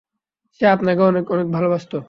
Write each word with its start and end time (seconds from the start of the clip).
সে 0.61 0.65
আপনাকে, 0.67 1.01
অনেক, 1.01 1.25
অনেক 1.31 1.47
ভালবাসত। 1.51 1.93